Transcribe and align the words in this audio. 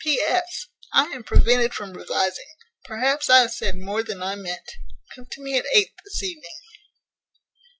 "P.S. 0.03 0.65
I 0.91 1.03
am 1.13 1.23
prevented 1.23 1.75
from 1.75 1.93
revising: 1.93 2.55
Perhaps 2.85 3.29
I 3.29 3.41
have 3.41 3.51
said 3.53 3.77
more 3.77 4.01
than 4.01 4.23
I 4.23 4.33
meant. 4.33 4.71
Come 5.13 5.27
to 5.29 5.41
me 5.43 5.59
at 5.59 5.65
eight 5.75 5.91
this 6.05 6.23
evening." 6.23 6.59